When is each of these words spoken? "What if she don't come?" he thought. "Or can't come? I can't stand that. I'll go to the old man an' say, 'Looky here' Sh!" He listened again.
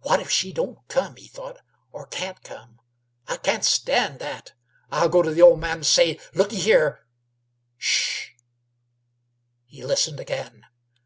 "What 0.00 0.20
if 0.20 0.28
she 0.30 0.52
don't 0.52 0.86
come?" 0.88 1.16
he 1.16 1.26
thought. 1.26 1.60
"Or 1.90 2.06
can't 2.06 2.42
come? 2.42 2.80
I 3.26 3.38
can't 3.38 3.64
stand 3.64 4.18
that. 4.18 4.52
I'll 4.90 5.08
go 5.08 5.22
to 5.22 5.30
the 5.30 5.40
old 5.40 5.58
man 5.60 5.78
an' 5.78 5.84
say, 5.84 6.20
'Looky 6.34 6.56
here' 6.60 7.06
Sh!" 7.78 8.32
He 9.64 9.82
listened 9.82 10.20
again. 10.20 10.66